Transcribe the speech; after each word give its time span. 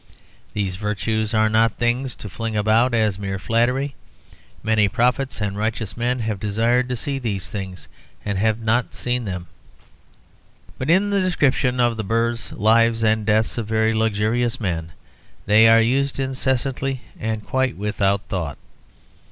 These 0.53 0.77
virtues 0.77 1.31
are 1.35 1.47
not 1.47 1.77
things 1.77 2.15
to 2.15 2.27
fling 2.27 2.57
about 2.57 2.95
as 2.95 3.19
mere 3.19 3.37
flattery; 3.37 3.93
many 4.63 4.87
prophets 4.87 5.39
and 5.39 5.55
righteous 5.55 5.95
men 5.95 6.21
have 6.21 6.39
desired 6.39 6.89
to 6.89 6.95
see 6.95 7.19
these 7.19 7.51
things 7.51 7.87
and 8.25 8.39
have 8.39 8.59
not 8.59 8.95
seen 8.95 9.25
them. 9.25 9.45
But 10.79 10.89
in 10.89 11.11
the 11.11 11.19
description 11.21 11.79
of 11.79 11.97
the 11.97 12.03
births, 12.03 12.51
lives, 12.51 13.03
and 13.03 13.27
deaths 13.27 13.59
of 13.59 13.67
very 13.67 13.93
luxurious 13.93 14.59
men 14.59 14.91
they 15.45 15.67
are 15.67 15.79
used 15.81 16.19
incessantly 16.19 17.01
and 17.19 17.45
quite 17.45 17.77
without 17.77 18.23
thought. 18.27 18.57